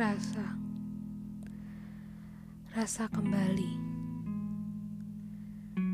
[0.00, 0.56] Rasa.
[2.72, 3.72] Rasa kembali.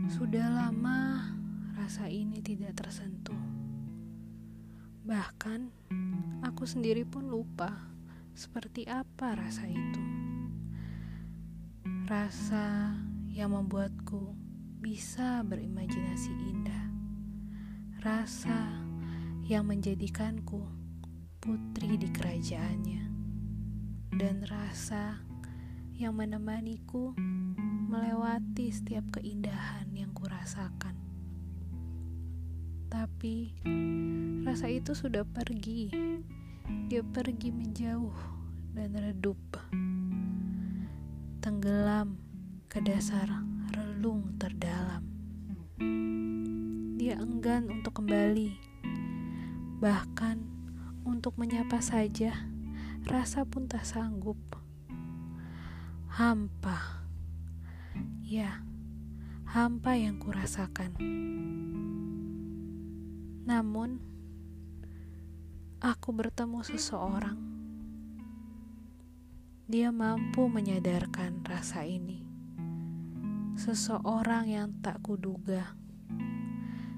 [0.06, 1.26] Sudah lama
[1.74, 3.42] rasa ini tidak tersentuh.
[5.02, 5.60] Bahkan
[6.46, 7.74] aku sendiri pun lupa
[8.30, 10.02] Seperti apa rasa itu.
[12.06, 12.94] Rasa
[13.34, 14.38] yang membuatku
[14.78, 16.86] bisa berimajinasi indah.
[18.06, 18.70] Rasa
[19.50, 20.62] yang menjadikanku
[21.42, 23.15] putri di kerajaannya
[24.16, 25.20] dan rasa
[26.00, 27.12] yang menemaniku
[27.92, 30.96] melewati setiap keindahan yang kurasakan.
[32.88, 33.52] Tapi
[34.48, 35.92] rasa itu sudah pergi.
[36.88, 38.16] Dia pergi menjauh
[38.72, 39.36] dan redup.
[41.44, 42.16] Tenggelam
[42.72, 43.28] ke dasar
[43.76, 45.04] relung terdalam.
[46.96, 48.56] Dia enggan untuk kembali.
[49.76, 50.36] Bahkan
[51.04, 52.55] untuk menyapa saja
[53.06, 54.38] rasa pun tak sanggup.
[56.10, 57.06] Hampa,
[58.26, 58.66] ya,
[59.46, 60.98] hampa yang kurasakan.
[63.46, 64.02] Namun,
[65.78, 67.38] aku bertemu seseorang.
[69.70, 72.26] Dia mampu menyadarkan rasa ini.
[73.54, 75.78] Seseorang yang tak kuduga,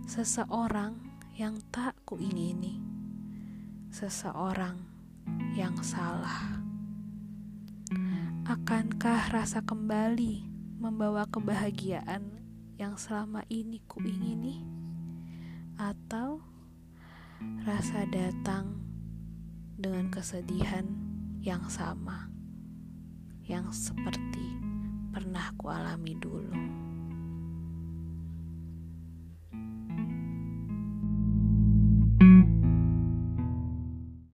[0.08, 0.96] seseorang
[1.36, 2.80] yang tak kuingini,
[3.92, 4.97] seseorang
[5.58, 6.58] yang salah.
[8.48, 10.46] Akankah rasa kembali
[10.80, 12.24] membawa kebahagiaan
[12.80, 14.64] yang selama ini kuingini?
[15.76, 16.40] Atau
[17.68, 18.80] rasa datang
[19.76, 20.88] dengan kesedihan
[21.44, 22.32] yang sama
[23.44, 24.56] yang seperti
[25.12, 26.87] pernah kualami dulu?